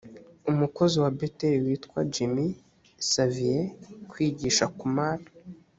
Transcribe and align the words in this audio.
umukozi 0.51 0.95
wa 1.03 1.11
beteli 1.17 1.61
witwa 1.67 1.99
jimmy 2.13 2.45
xavier 3.09 3.65
kwigisha 4.09 4.65
kumar 4.77 5.17